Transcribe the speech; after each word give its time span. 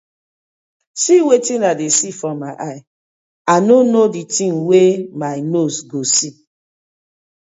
See 1.01 1.19
wetin 1.27 1.61
I 1.69 1.73
dey 1.79 1.91
see 1.97 2.13
for 2.19 2.33
my 2.43 2.51
eye, 2.69 2.81
I 3.53 3.55
no 3.67 3.77
no 3.93 4.03
di 4.13 4.23
tin 4.35 4.53
wey 4.69 4.89
my 5.21 5.35
nose 5.53 5.77
go 5.91 5.99
see. 6.15 6.33